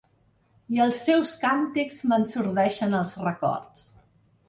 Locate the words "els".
0.85-1.01, 3.03-3.17